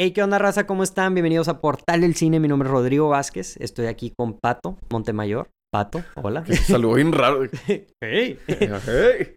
[0.00, 0.64] Hey, ¿qué onda, raza?
[0.64, 1.12] ¿Cómo están?
[1.14, 2.38] Bienvenidos a Portal del Cine.
[2.38, 3.56] Mi nombre es Rodrigo Vázquez.
[3.56, 5.50] Estoy aquí con Pato Montemayor.
[5.72, 6.44] Pato, hola.
[6.46, 7.40] Saludó bien raro.
[8.00, 8.38] hey.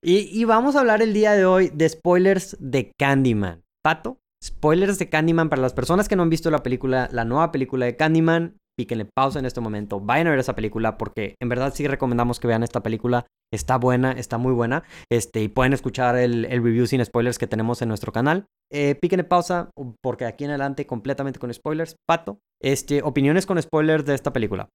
[0.04, 3.64] Y, y vamos a hablar el día de hoy de spoilers de Candyman.
[3.84, 7.52] Pato, spoilers de Candyman para las personas que no han visto la película, la nueva
[7.52, 8.58] película de Candyman.
[8.78, 10.00] Píquenle pausa en este momento.
[10.00, 13.26] Vayan a ver esa película porque en verdad sí recomendamos que vean esta película.
[13.52, 14.84] Está buena, está muy buena.
[15.12, 18.46] Este, y pueden escuchar el, el review sin spoilers que tenemos en nuestro canal.
[18.72, 19.70] Eh, píquenle pausa
[20.02, 21.96] porque aquí en adelante completamente con spoilers.
[22.08, 24.70] Pato, este, opiniones con spoilers de esta película.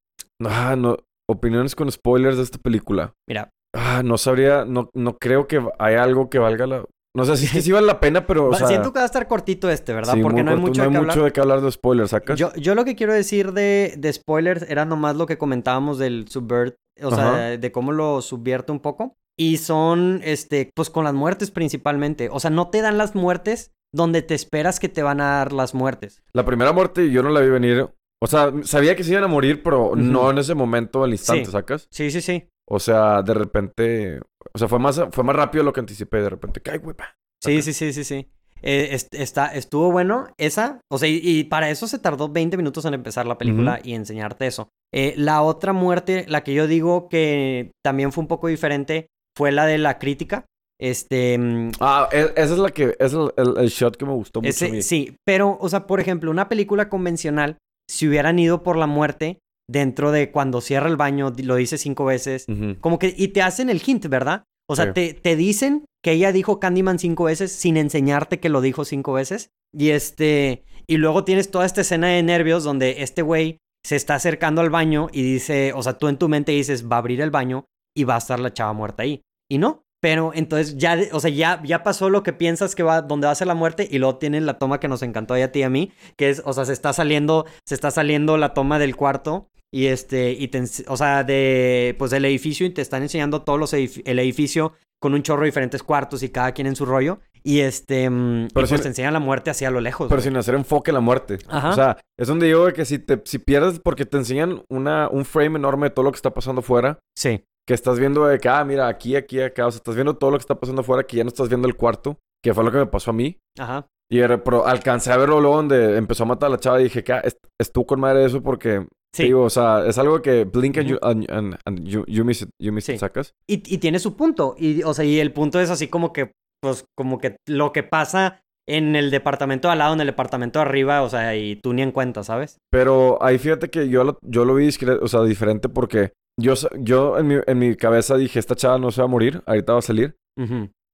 [0.45, 0.97] Ah, no.
[1.29, 3.13] Opiniones con spoilers de esta película.
[3.29, 6.85] Mira, Ah, no sabría, no, no creo que haya algo que valga la.
[7.15, 8.47] No sé si sí vale la pena, pero.
[8.47, 10.15] O va- sea, siento que va a estar cortito este, ¿verdad?
[10.15, 11.17] sí, porque no hay mucho no de qué hay hablar.
[11.17, 12.39] mucho de qué hablar de spoilers, ¿sacas?
[12.39, 16.27] Yo, yo lo que quiero decir de, de spoilers era nomás lo que comentábamos del
[16.29, 17.39] subvert, o sea, Ajá.
[17.43, 19.15] de, de cómo lo subvierte un poco.
[19.39, 22.29] Y son, este, pues con las muertes principalmente.
[22.31, 25.53] O sea, no te dan las muertes donde te esperas que te van a dar
[25.53, 26.23] las muertes.
[26.33, 27.89] La primera muerte yo no la vi venir.
[28.23, 31.47] O sea, sabía que se iban a morir, pero no en ese momento, al instante,
[31.47, 31.51] Sí.
[31.53, 31.89] ¿sacas?
[31.91, 32.49] Sí, sí, sí.
[32.69, 34.21] O sea, de repente.
[34.55, 36.23] O sea, fue más, fue más rápido de lo que anticipé.
[36.23, 36.97] De repente, ¡ay, güey!
[36.97, 37.17] pa!
[37.43, 38.29] Sí, sí, sí, sí, sí.
[38.63, 40.81] Eh, est- está, estuvo bueno esa.
[40.91, 43.93] O sea, y, y para eso se tardó 20 minutos en empezar la película y
[43.93, 44.71] enseñarte eso.
[44.95, 49.53] Eh, la otra muerte, la que yo digo que también fue un poco diferente, fue
[49.53, 50.47] la de la crítica.
[50.81, 51.39] Este.
[51.39, 52.95] mm, Ah, e- esa es la que.
[52.99, 54.49] Es el, el- el shot que me gustó mucho.
[54.49, 54.83] a ese- mí.
[54.83, 59.39] sí, pero, o sea, por ejemplo, una película convencional, si hubieran ido por la muerte
[59.69, 62.47] dentro de cuando cierra el baño, lo dice cinco veces,
[62.81, 64.45] como que, y te hacen el hint, ¿verdad?
[64.69, 64.93] O sea, Sí.
[64.93, 69.13] te, te dicen que ella dijo Candyman cinco veces sin enseñarte que lo dijo cinco
[69.13, 69.51] veces.
[69.73, 74.15] Y este, y luego tienes toda esta escena de nervios donde este güey se está
[74.17, 77.21] acercando al baño y dice, o sea, tú en tu mente dices, va a abrir
[77.21, 79.23] el baño y va a estar la chava muerta ahí.
[79.51, 79.83] Y no.
[80.07, 83.33] Pero entonces ya, o sea, ya, ya pasó lo que piensas que va, donde va
[83.33, 85.63] a ser la muerte y luego tienen la toma que nos encantó a ti y
[85.65, 88.95] a mí, que es, o sea, se está saliendo, se está saliendo la toma del
[88.95, 93.43] cuarto y este, y te, o sea, de, pues del edificio y te están enseñando
[93.43, 96.77] todos los edif- el edificio con un chorro de diferentes cuartos y cada quien en
[96.77, 97.19] su rollo.
[97.43, 100.07] Y este, mm, y Pero pues te enseñan la muerte hacia lo lejos.
[100.09, 100.29] Pero güey.
[100.29, 101.39] sin hacer enfoque en la muerte.
[101.49, 101.71] Ajá.
[101.71, 105.25] O sea, es donde digo que si te si pierdes porque te enseñan una, un
[105.25, 108.49] frame enorme de todo lo que está pasando fuera, Sí, que estás viendo de que,
[108.49, 111.05] ah, mira, aquí, aquí, acá, o sea, estás viendo todo lo que está pasando fuera,
[111.05, 113.39] que ya no estás viendo el cuarto, que fue lo que me pasó a mí.
[113.59, 113.87] ajá.
[114.09, 117.03] Y pero alcancé a verlo luego donde empezó a matar a la chava y dije,
[117.03, 117.21] que
[117.61, 119.25] estuvo con madre eso porque, Sí.
[119.25, 122.43] digo, o sea, es algo que blink and, you, and- and- and you, you miss
[122.43, 122.99] it, you miss it, Sí.
[123.01, 123.33] ¿sacas?
[123.49, 124.55] Y, y tiene su punto.
[124.59, 126.31] Y, o sea, y el punto es así como que,
[126.63, 130.61] pues, como que lo que pasa en el departamento de al lado, en el departamento
[130.61, 132.59] de arriba, o sea, y tú ni en cuenta, ¿sabes?
[132.71, 137.19] Pero ahí fíjate que yo lo, yo lo vi o sea, diferente porque yo, yo
[137.19, 139.79] en, mi, en mi cabeza dije, esta chava no se va a morir, ahorita va
[139.79, 140.17] a salir.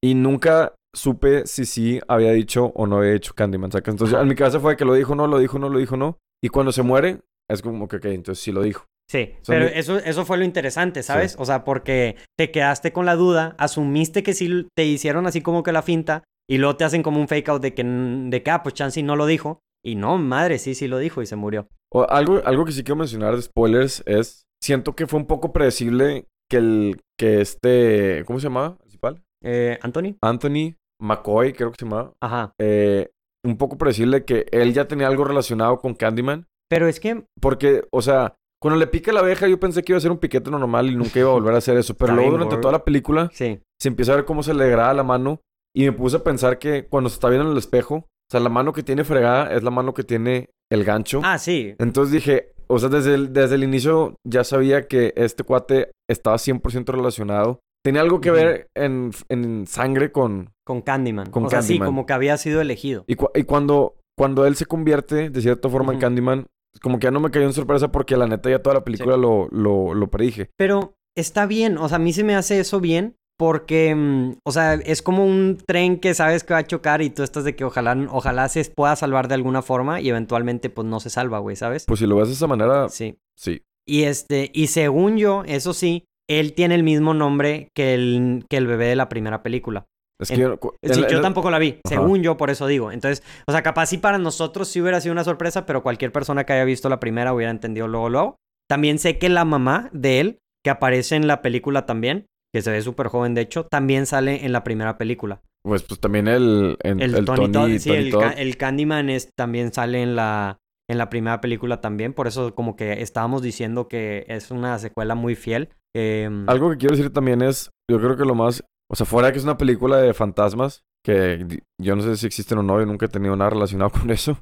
[0.05, 3.93] Y nunca supe si sí había dicho o no había dicho Candyman, ¿sacas?
[3.95, 4.23] Entonces Ajá.
[4.23, 6.19] en mi cabeza fue que lo dijo, no, lo dijo, no, lo dijo, no.
[6.45, 7.21] Y cuando se muere,
[7.51, 8.85] es como que, ok, entonces sí lo dijo.
[9.11, 11.37] Sí, pero mi- eso, eso fue lo interesante, ¿sabes?
[11.39, 15.63] O sea, porque te quedaste con la duda, asumiste que sí te hicieron así como
[15.63, 18.51] que la finta, y luego te hacen como un fake out de que, de que
[18.51, 19.61] ah, pues Chansey no lo dijo.
[19.85, 21.69] Y no, madre, sí, sí lo dijo y se murió.
[21.93, 25.53] O algo, algo que sí quiero mencionar de spoilers es, siento que fue un poco
[25.53, 28.69] predecible que el, que este, ¿cómo se llamaba?
[28.69, 29.23] ¿El principal?
[29.43, 30.17] Eh, ¿Anthony?
[30.23, 32.13] Anthony McCoy, creo que se llamaba.
[32.21, 32.53] Ajá.
[32.61, 33.11] eh,
[33.45, 36.47] un poco predecible que él ya tenía algo relacionado con Candyman.
[36.69, 39.99] Pero es que Porque, o sea, cuando le pica la abeja, yo pensé que iba
[39.99, 41.95] a ser un piquete normal y nunca iba a volver a hacer eso.
[41.95, 43.61] Pero luego durante toda la película sí.
[43.81, 45.41] se empieza a ver cómo se le degrada la mano.
[45.75, 48.49] Y me puse a pensar que cuando se está viendo en el espejo, sea, la
[48.49, 51.21] mano que tiene fregada es la mano que tiene el gancho.
[51.23, 51.75] Ah, sí.
[51.79, 56.37] Entonces dije, o sea, desde el, desde el inicio ya sabía que este cuate estaba
[56.37, 57.61] 100% relacionado.
[57.85, 60.51] Tenía algo que ver en, en sangre con...
[60.65, 61.31] Con Candyman.
[61.31, 61.87] Con o sea, sí, Candyman.
[61.89, 63.05] como que había sido elegido.
[63.09, 65.99] Y, cu- y cuando, cuando él se convierte de cierta forma en.
[65.99, 66.47] Candyman,
[66.81, 69.17] como que ya no me cayó en sorpresa porque la neta ya toda la película
[69.17, 70.49] lo, lo, lo predije.
[70.57, 74.53] Pero está bien, o sea, a mí se me hace eso bien porque, mm, o
[74.53, 77.57] sea, es como un tren que sabes que va a chocar y tú estás de
[77.57, 81.41] que ojalá, ojalá se pueda salvar de alguna forma y eventualmente pues no se salva,
[81.41, 81.85] güey, ¿sabes?
[81.89, 83.19] Pues si lo ves de esa manera, Sí.
[83.37, 83.63] sí.
[83.85, 88.59] Y este, y según yo, eso sí, él tiene el mismo nombre que el, que
[88.59, 89.87] el bebé de la primera película.
[90.21, 90.53] Es que En- yo,
[90.83, 91.97] en Sí, yo tampoco la vi, Ajá.
[91.97, 92.93] según yo, por eso digo.
[92.93, 96.45] Entonces, o sea, capaz sí para nosotros sí hubiera sido una sorpresa, pero cualquier persona
[96.47, 98.37] que haya visto la primera hubiera entendido luego, luego.
[98.71, 102.71] También sé que la mamá de él, que aparece en la película también, que se
[102.71, 105.43] ve súper joven de hecho, también sale en la primera película.
[105.65, 108.23] Pues, pues también el, en- El, el Tony, Tony, Todd, sí, Tony el, Todd.
[108.37, 110.59] el Candyman es, también sale en la,
[110.91, 115.15] en la primera película también, por eso como que estábamos diciendo que es una secuela
[115.15, 115.71] muy fiel.
[115.97, 119.31] Em, Algo que quiero decir también es, yo creo que lo más, o sea, fuera
[119.33, 122.87] que es una película de fantasmas, que yo no sé si existen o no, yo
[122.87, 124.39] nunca he tenido nada relacionado con eso.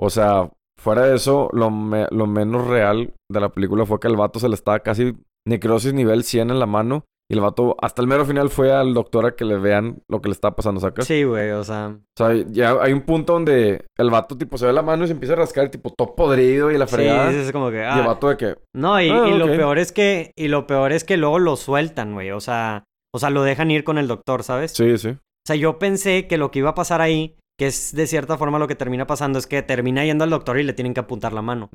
[0.00, 4.08] O sea, fuera de eso, lo, me- lo menos real de la película fue que
[4.08, 5.14] el vato se le estaba casi
[5.46, 7.04] necrosis nivel 100 en la mano.
[7.30, 10.22] Y el vato, hasta el mero final, fue al doctor a que le vean lo
[10.22, 11.06] que le estaba pasando, ¿sacas?
[11.06, 11.88] Sí, güey, o sea.
[11.88, 15.08] O sea, ya hay un punto donde el vato, tipo, se ve la mano y
[15.08, 17.30] se empieza a rascar, y, tipo, todo podrido y la Sí, fregada.
[17.30, 17.76] es como que.
[17.76, 20.32] Y el ah, vato de que, No, y, Ah, y lo peor es que.
[20.36, 22.30] Y lo peor es que luego lo sueltan, güey.
[22.30, 22.84] O sea.
[23.14, 24.72] O sea, lo dejan ir con el doctor, ¿sabes?
[24.72, 25.08] sí, sí.
[25.10, 28.36] O sea, yo pensé que lo que iba a pasar ahí, que es de cierta
[28.36, 31.00] forma lo que termina pasando, es que termina yendo al doctor y le tienen que
[31.00, 31.70] apuntar la mano.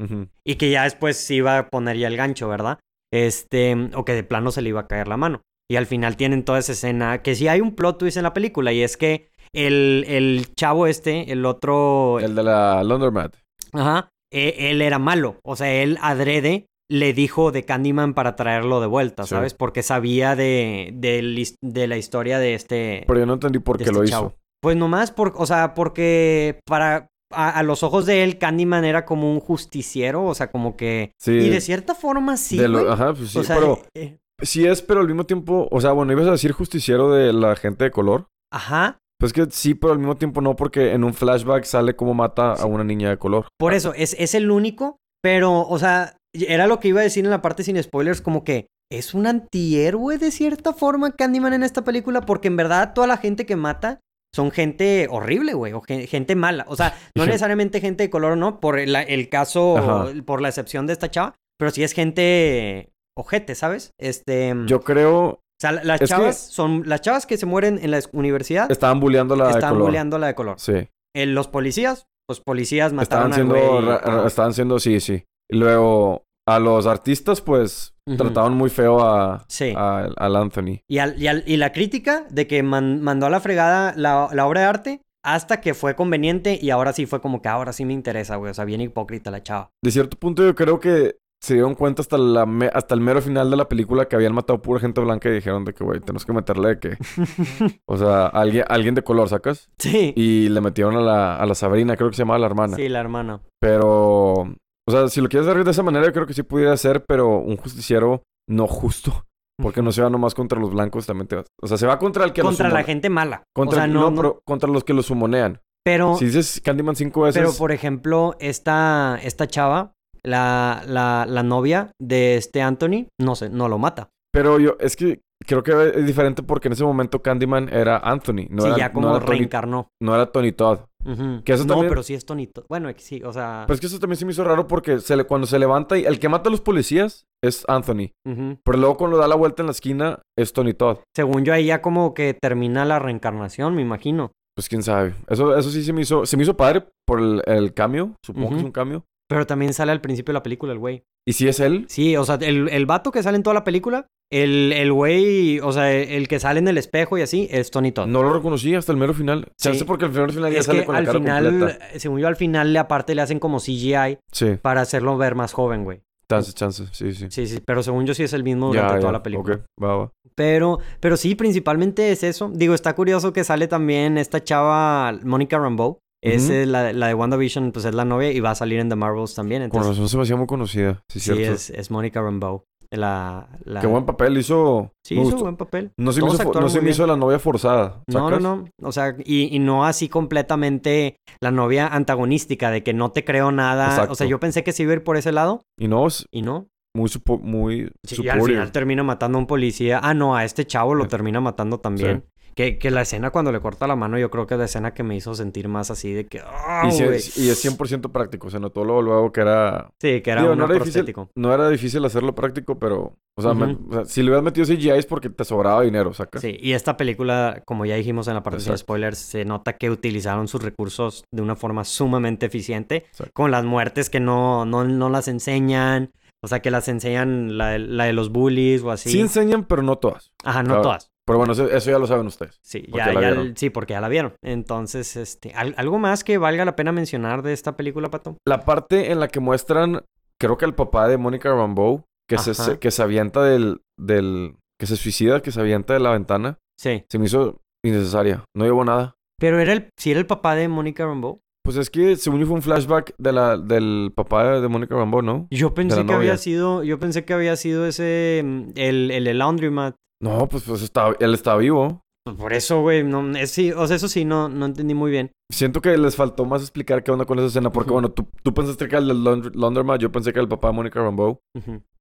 [0.45, 2.77] Y que ya después iba a poner ya el gancho, ¿verdad?
[3.13, 5.41] Este, o que de plano se le iba a caer la mano.
[5.69, 8.33] Y al final tienen toda esa escena, que sí hay un plot twist en la
[8.33, 12.19] película, y es que el, el chavo este, el otro...
[12.19, 13.35] El de la Laundromat.
[13.71, 15.37] Ajá, e- él era malo.
[15.43, 19.29] O sea, él adrede le dijo de Candyman para traerlo de vuelta, Sí.
[19.29, 19.53] ¿sabes?
[19.53, 20.93] Porque sabía de,
[21.37, 23.03] his- de la historia de este...
[23.07, 24.27] Pero yo no entendí por de qué este lo chavo.
[24.27, 24.37] hizo.
[24.61, 27.07] Pues nomás, por, o sea, porque para...
[27.35, 31.11] A, a los ojos de él, Candyman era como un justiciero, o sea, como que...
[31.19, 31.31] Sí.
[31.33, 32.91] Y de cierta forma sí, de lo- güey.
[32.93, 33.39] Ajá, pues sí.
[33.39, 36.31] o sea, pero eh, sí es, pero al mismo tiempo, o sea, bueno, ibas a
[36.31, 38.27] decir justiciero de la gente de color.
[38.53, 38.97] ajá.
[39.19, 42.53] Pues que sí, pero al mismo tiempo no, porque en un flashback sale cómo mata
[42.53, 43.47] a una niña de color.
[43.57, 47.23] Por eso, es, es el único, pero, o sea, era lo que iba a decir
[47.23, 51.63] en la parte sin spoilers, como que es un antihéroe de cierta forma Candyman en
[51.63, 54.01] esta película, porque en verdad toda la gente que mata
[54.35, 56.65] son gente horrible, güey, o gen- gente mala.
[56.67, 58.59] O sea, no necesariamente gente de color, ¿no?
[58.59, 60.07] Por el, el caso, Ajá.
[60.25, 63.91] por la excepción de esta chava, pero sí es gente ojete, ¿sabes?
[63.99, 64.53] Este...
[64.65, 66.83] Yo creo, o sea, la- las es que- chavas son...
[66.87, 69.83] Las chavas que se mueren en la universidad estaban bulleando la de color.
[69.83, 70.55] bulleando la de color.
[70.59, 70.87] Sí.
[71.15, 73.85] Eh, los policías, los policías mataron Estaban siendo, güey.
[73.85, 75.25] ra- ra- estaban siendo, sí, sí.
[75.51, 78.17] Y luego, a los artistas, pues, Ujú.
[78.17, 79.73] trataban muy feo a, Sí.
[79.75, 80.79] a- al Anthony.
[80.89, 84.27] Y, al- y al- y la crítica de que man- mandó a la fregada la,
[84.33, 87.71] la obra de arte hasta que fue conveniente y ahora sí fue como que ahora
[87.71, 88.51] sí me interesa, güey.
[88.51, 89.69] O sea, bien hipócrita la chava.
[89.81, 93.21] De cierto punto, yo creo que se dieron cuenta hasta, la me- hasta el mero
[93.21, 95.99] final de la película que habían matado pura gente blanca y dijeron de que, güey,
[96.01, 96.97] tenemos que meterle de que...
[97.85, 99.69] o sea, alguien, alguien de color, ¿sacas?
[99.77, 100.13] Sí.
[100.15, 102.75] Y le metieron a la, a la Sabrina, creo que se llamaba la hermana.
[102.77, 103.41] Sí, la hermana.
[103.61, 104.53] Pero,
[104.87, 107.03] o sea, si lo quieres ver de esa manera, yo creo que sí pudiera ser,
[107.07, 109.25] pero un justiciero no justo.
[109.61, 111.43] Porque no se va nomás contra los blancos, también te va.
[111.61, 113.43] O sea, se va contra el que Contra los la gente mala.
[113.55, 115.59] Contra, o sea, el- no, no, no- pero contra los que los sumonean.
[115.85, 117.39] pero, Si dices Candyman cinco veces.
[117.41, 119.93] pero, por ejemplo, esta, esta chava,
[120.23, 124.09] la, la, la novia de este Anthony, no sé, no lo mata.
[124.31, 128.47] Pero yo, es que creo que es diferente porque en ese momento Candyman era Anthony.
[128.49, 129.87] No sí, era, ya no como Tony, reencarnó.
[130.01, 130.79] no era Tony Todd.
[131.05, 131.43] Ujú.
[131.43, 132.47] Que eso no, también- pero sí es Tony.
[132.47, 132.65] Todd.
[132.69, 133.63] Bueno, sí, o sea.
[133.67, 135.97] Pero es que eso también se me hizo raro porque se le, cuando se levanta
[135.97, 138.11] y el que mata a los policías es Anthony.
[138.25, 140.99] Pero luego cuando da la vuelta en la esquina es Tony Todd.
[141.15, 144.31] Según yo, ahí ya como que termina la reencarnación, me imagino.
[144.55, 145.15] Pues quién sabe.
[145.27, 148.15] Eso, eso sí se me hizo, se me hizo padre por el, el cambio.
[148.23, 149.03] Supongo que es un cambio.
[149.27, 151.03] Pero también sale al principio de la película el güey.
[151.27, 151.85] ¿Y si es él?
[151.87, 154.05] Sí, o sea, el, el vato que sale en toda la película,
[154.41, 157.91] el, el güey, o sea, el que sale en el espejo y así, es Tony
[157.91, 158.07] Todd.
[158.07, 159.47] No lo reconocí hasta el mero final.
[159.57, 159.71] Sí.
[159.85, 161.85] Porque al mero final ya es sale que con la al cara final, completa.
[161.99, 165.53] según yo, al final, le aparte le hacen como CGI Sí, para hacerlo ver más
[165.53, 166.01] joven, güey.
[166.29, 166.85] chance, chance.
[166.91, 167.27] Sí, sí.
[167.29, 169.17] Sí, sí, pero según yo sí es el mismo durante Ya, toda ya.
[169.17, 169.55] la película.
[169.55, 170.11] Ok, va, va.
[170.35, 172.49] Pero, pero sí, principalmente es eso.
[172.53, 175.99] Digo, está curioso que sale también esta chava, Mónica Rambeau.
[176.23, 176.53] Es Ujú.
[176.53, 178.95] eh, la, la de WandaVision, pues es la novia y va a salir en The
[178.95, 179.61] Marvels también.
[179.63, 181.01] Con Entonces, razón se me hacía muy conocida.
[181.09, 181.53] Sí, sí, cierto.
[181.53, 182.63] es, es Mónica Rambeau.
[182.95, 183.81] La, la...
[183.81, 184.91] Qué buen papel hizo.
[185.03, 185.91] Sí, hizo buen papel.
[185.97, 188.01] No se me hizo, no se me hizo la novia forzada.
[188.07, 188.65] No, no, no.
[188.83, 193.51] O sea, y, y no así completamente la novia antagonística de que no te creo
[193.51, 194.07] nada.
[194.09, 196.41] O sea, yo pensé que se iba a ir por ese lado Y no, y
[196.43, 196.67] no.
[196.95, 197.09] muy,
[197.41, 199.99] muy Sí, y al final termina matando a un policía.
[200.03, 201.09] Ah, no, a este chavo lo Sí.
[201.09, 202.25] termina matando también.
[202.55, 204.93] Que, que la escena cuando le corta la mano, yo creo que es la escena
[204.93, 206.41] que me hizo sentir más así de que.
[206.45, 207.17] ¡ah, Y, sí güey!
[207.17, 208.49] es, y es 100% práctico.
[208.49, 209.89] Se notó luego, luego que era...
[209.99, 213.15] Sí, que era Digo, no, era difícil, no era difícil hacerlo práctico, pero...
[213.35, 213.89] O sea, me- Ujú.
[213.89, 216.41] o sea, si le hubieras metido CGI es porque te sobraba dinero, ¿sacas?
[216.41, 219.89] Sí, y esta película, como ya dijimos en la parte de spoilers, se nota que
[219.89, 223.31] utilizaron sus recursos de una forma sumamente eficiente, Exacto.
[223.33, 226.11] con las muertes que no, no, no las enseñan,
[226.43, 229.09] o sea, que las enseñan la, la de los bullies o así.
[229.09, 230.31] Sí enseñan, pero no todas.
[230.43, 230.81] Ajá, no Claro.
[230.83, 231.09] todas.
[231.25, 232.59] Pero bueno, eso, eso ya lo saben ustedes.
[232.61, 233.57] Sí, Porque ya, la ya- vieron.
[233.57, 234.33] sí, porque ya la vieron.
[234.43, 238.35] Entonces, este, ¿al- ¿algo más que valga la pena mencionar de esta película, Pato?
[238.45, 240.01] La parte en la que muestran,
[240.39, 242.63] creo que el papá de Mónica Rambeau, que se, Ajá.
[242.63, 244.55] se- que se avienta del, del...
[244.79, 247.05] Que se suicida, que se avienta de la ventana, Sí.
[247.09, 248.43] se me hizo innecesaria.
[248.55, 249.15] No llevó nada.
[249.39, 251.39] Pero era el, si era el papá de Mónica Rambeau.
[251.63, 255.21] Pues es que según yo fue un flashback de la, del papá de Mónica Rambeau,
[255.21, 255.47] ¿no?
[255.49, 259.27] Yo pensé la que había sido, yo pensé que había sido ese, mm, el, el,
[259.27, 259.95] el laundromat.
[260.23, 262.01] No, pues, pues está, él está vivo.
[262.25, 265.11] Pues por eso, güey, no, es, sí, o sea, eso sí, no, no entendí muy
[265.11, 265.31] bien.
[265.51, 268.53] Siento que les faltó más explicar qué onda con esa escena, porque bueno, tú, tú
[268.53, 271.39] pensaste que era el Laund- Laundromat, yo pensé que era el papá de Mónica Rambeau.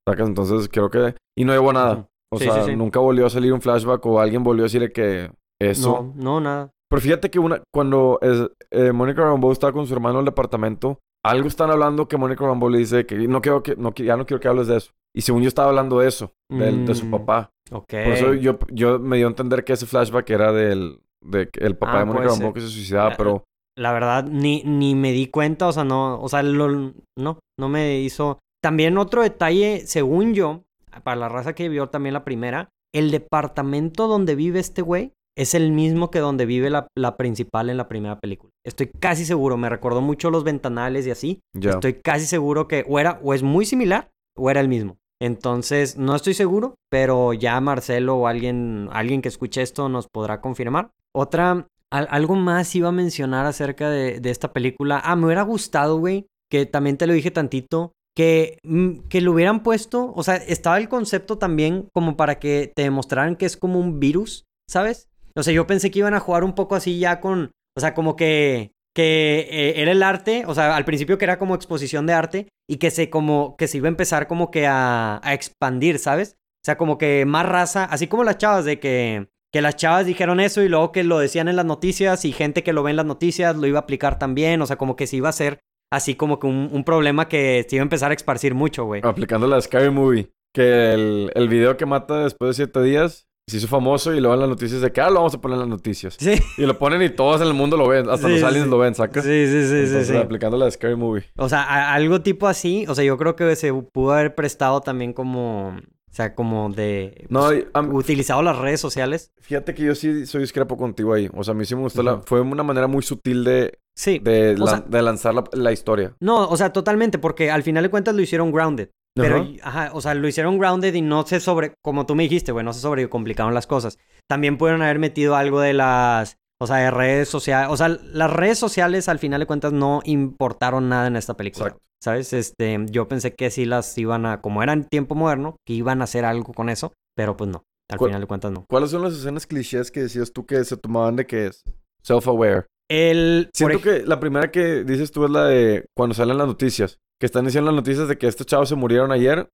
[0.06, 1.14] Entonces creo que...
[1.36, 1.92] Y no hubo nada.
[1.94, 2.06] Ujú.
[2.34, 2.76] O Sí, sea, sí, sí.
[2.76, 6.12] nunca volvió a salir un flashback o alguien volvió a decirle que eso...
[6.16, 6.70] No, no, nada.
[6.88, 10.26] Pero fíjate que una, cuando es, eh, Mónica Rambeau estaba con su hermano en el
[10.26, 14.16] departamento, algo están hablando que Mónica Rambeau le dice que no quiero que, no, ya
[14.16, 14.90] no quiero que hables de eso.
[15.14, 17.50] Y según yo estaba hablando de eso, del- de su Mm, papá.
[17.70, 17.84] Ok.
[17.88, 21.76] Por eso yo, yo me dio a entender que ese flashback era del de el
[21.76, 22.52] papá Ah, de Rambeau ser.
[22.52, 23.44] que se suicidaba, La- pero
[23.78, 27.68] La verdad, ni, ni me di cuenta, o sea, no, o sea, lo- no, no
[27.70, 28.38] me hizo.
[28.62, 30.62] También otro detalle, según yo,
[31.04, 35.54] para la raza que vio también la primera, el departamento donde vive este güey es
[35.54, 38.50] el mismo que donde vive la, la principal en la primera película.
[38.66, 41.40] Estoy casi seguro, me recordó mucho los ventanales y así.
[41.70, 44.96] Estoy casi seguro que o era, o es muy similar, o era el mismo.
[45.20, 50.40] Entonces, no estoy seguro, pero ya Marcelo o alguien, alguien que escuche esto nos podrá
[50.40, 50.90] confirmar.
[51.14, 55.00] Otra, al- algo más iba a mencionar acerca de, de esta película.
[55.04, 59.32] Ah, me hubiera gustado, güey, que también te lo dije tantito, que, mm, que lo
[59.32, 63.56] hubieran puesto, o sea, estaba el concepto también como para que te demostraran que es
[63.56, 65.08] como un virus, ¿sabes?
[65.34, 67.94] O sea, yo pensé que iban a jugar un poco así ya con, o sea,
[67.94, 72.06] como que, que eh, era el arte, o sea, al principio que era como exposición
[72.06, 75.34] de arte y que se como, que se iba a empezar como que a, a
[75.34, 76.36] expandir, ¿sabes?
[76.62, 80.06] O sea, como que más raza, así como las chavas de que, que las chavas
[80.06, 82.90] dijeron eso y luego que lo decían en las noticias y gente que lo ve
[82.90, 85.30] en las noticias lo iba a aplicar también, o sea, como que se iba a
[85.30, 85.60] hacer
[85.90, 89.02] así como que un, un problema que se iba a empezar a esparcir mucho, güey.
[89.04, 93.56] aplicando la Scary Movie, que el, el video que mata después de siete días se
[93.56, 95.60] hizo famoso y luego en las noticias de que ah, lo vamos a poner en
[95.60, 96.16] las noticias.
[96.18, 96.34] Sí.
[96.58, 98.70] Y lo ponen y todos en el mundo lo ven, hasta Sí, los aliens sí.
[98.70, 99.24] lo ven, ¿sacas?
[99.24, 100.16] Sí, sí, sí, sí, Entonces, sí.
[100.16, 101.24] aplicando la Scary Movie.
[101.36, 105.12] O sea, algo tipo así, o sea, yo creo que se pudo haber prestado también
[105.12, 107.26] como, o sea, como de...
[107.30, 109.32] No, pues, utilizado las redes sociales.
[109.40, 111.28] fíjate que yo sí soy discrepo contigo ahí.
[111.34, 112.14] O sea, a mí sí me gustó la...
[112.14, 112.22] Ujú.
[112.26, 114.18] Fue una manera muy sutil de, Sí.
[114.22, 116.14] de, sea- lanzar la, la historia.
[116.20, 118.90] No, o sea, totalmente, porque al final de cuentas lo hicieron grounded.
[119.14, 119.48] Pero, Ajá.
[119.86, 122.64] ajá, o sea, lo hicieron grounded y no se sobre, como tú me dijiste, güey,
[122.64, 123.98] no se sobrecomplicaron las cosas.
[124.28, 127.68] También pudieron haber metido algo de las, o sea, de redes sociales.
[127.70, 131.66] O sea, las redes sociales al final de cuentas no importaron nada en esta película.
[131.66, 131.82] Exacto.
[132.02, 132.32] ¿Sabes?
[132.32, 136.00] Este, yo pensé que sí las iban a, como era en tiempo moderno, que iban
[136.00, 137.62] a hacer algo con eso, pero pues no.
[137.90, 138.64] Al ¿Cuál- final de cuentas no.
[138.68, 141.62] ¿Cuáles son las escenas clichés que decías tú que se tomaban de que es
[142.04, 142.64] self-aware?
[142.92, 146.46] El, Siento ej- que la primera que dices tú es la de cuando salen las
[146.46, 146.98] noticias.
[147.18, 149.48] Que están diciendo las noticias de que estos chavos se murieron ayer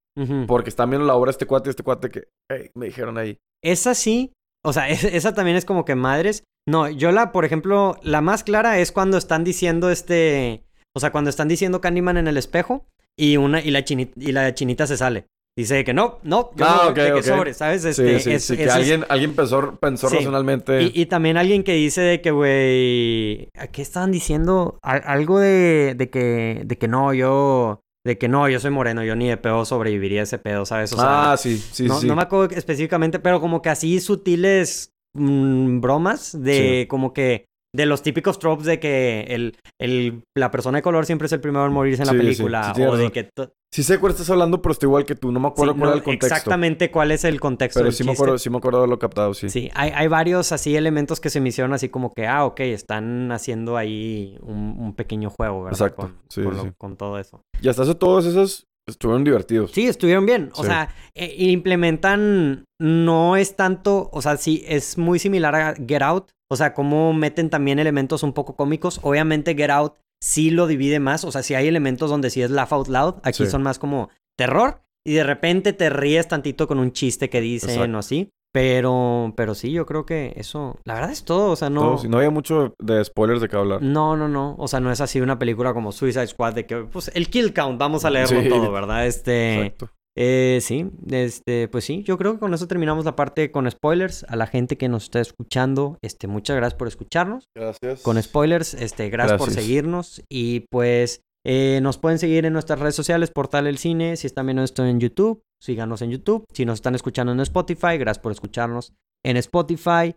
[0.47, 3.19] porque están viendo la obra de este cuate y este cuate que, hey, me dijeron
[3.19, 3.39] ahí.
[3.63, 4.33] Esa sí,
[4.65, 6.43] o sea, es- esa también es como que madres.
[6.67, 10.65] No, yo la, por ejemplo, la más clara es cuando están diciendo este,
[10.97, 14.33] o sea, cuando están diciendo Candyman en el espejo y una y la chinita, y
[14.33, 15.27] la chinita se sale.
[15.59, 17.85] Dice que no, no, yo Ah, no, ok, de que sobre, ¿sabes?
[17.85, 20.15] Este, sí, sí, es- sí, que es- alguien, alguien pensó, pensó Sí.
[20.15, 20.85] racionalmente.
[20.85, 22.31] y, y también alguien que dice de que,
[22.79, 24.79] güey, ¿a ¿qué estaban diciendo?
[24.83, 29.03] Al- algo de, de que, de que no, yo, de que no, yo soy moreno,
[29.03, 30.93] yo ni de pedo sobreviviría a ese pedo, ¿sabes?
[30.93, 32.07] O sea, ah, sí, sí, no, sí.
[32.07, 37.85] no me acuerdo específicamente, pero como que así sutiles mm, bromas de como que de
[37.87, 41.67] los típicos tropes de que el, el, la persona de color siempre es el primero
[41.67, 42.73] en morirse en la Sí, película.
[42.75, 43.29] sí o de que...
[43.71, 45.31] Sí sé cuál estás hablando, pero estoy igual que tú.
[45.31, 46.35] No me acuerdo sí, cuál no, era el contexto.
[46.35, 48.99] Exactamente cuál es el contexto Pero del sí me, acuerdo, sí me acuerdo de lo
[48.99, 49.51] captado, sí.
[49.51, 52.61] Sí, hay, hay varios así elementos que se me hicieron así como que, ah, ok,
[52.61, 55.81] están haciendo ahí un, un pequeño juego, ¿verdad?
[55.81, 57.43] Exacto, Con, sí, con sí, lo- con todo eso.
[57.61, 59.71] Y hasta eso todos esos estuvieron divertidos.
[59.73, 60.51] Sí, estuvieron bien.
[60.55, 60.69] O Sí.
[60.69, 66.31] sea, eh, implementan, no es tanto, o sea, sí, es muy similar a Get Out.
[66.51, 68.99] O sea, como meten también elementos un poco cómicos.
[69.03, 71.25] Obviamente Get Out sí lo divide más.
[71.25, 73.15] O sea, sí hay elementos donde sí es laugh out loud.
[73.23, 73.51] Aquí Sí.
[73.51, 74.83] son más como terror.
[75.07, 77.97] Y de repente te ríes tantito con un chiste que dicen Exacto.
[77.97, 78.31] o así.
[78.53, 81.53] Pero, pero sí, yo creo que eso, la verdad es todo.
[81.53, 81.81] O sea, no.
[81.83, 83.83] Todos, y no había mucho de spoilers de qué hablar.
[83.83, 84.57] No, no, no.
[84.59, 87.53] O sea, no es así una película como Suicide Squad de que, pues, el kill
[87.55, 88.49] count, vamos a leerlo Sí.
[88.49, 89.07] todo, ¿verdad?
[89.07, 89.57] Este.
[89.67, 89.91] Exacto.
[90.21, 94.25] Eh, sí, este, pues sí, yo creo que con eso terminamos la parte con spoilers.
[94.25, 97.45] A la gente que nos está escuchando, este, muchas gracias por escucharnos.
[97.57, 98.03] Gracias.
[98.03, 99.65] Con spoilers, este, gracias, por Gracias.
[99.65, 100.23] seguirnos.
[100.29, 104.17] Y pues eh, nos pueden seguir en nuestras redes sociales, Portal El Cine.
[104.17, 106.45] Si están viendo esto en YouTube, síganos en YouTube.
[106.53, 108.95] Si nos están escuchando en Spotify, gracias por escucharnos
[109.25, 110.17] en Spotify.